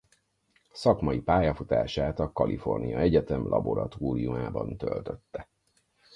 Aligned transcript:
Szakmai 0.71 1.19
pályafutását 1.19 2.19
a 2.19 2.31
California 2.31 2.99
Egyetem 2.99 3.47
Laboratóriumában 3.47 4.77
töltötte. 4.77 5.47